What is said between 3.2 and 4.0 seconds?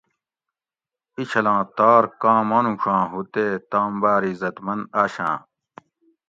تے تام